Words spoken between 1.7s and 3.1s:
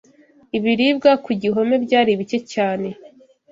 byari bike cyane.